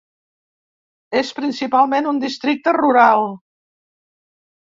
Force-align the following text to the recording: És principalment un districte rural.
És 1.19 1.29
principalment 1.39 2.09
un 2.13 2.23
districte 2.23 2.75
rural. 2.79 3.27